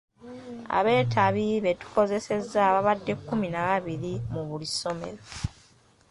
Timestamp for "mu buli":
4.33-4.67